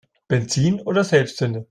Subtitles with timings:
[0.29, 1.59] Benzin oder Selbstzünder?